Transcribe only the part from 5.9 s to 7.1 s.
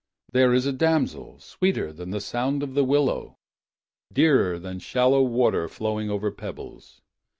over pebbles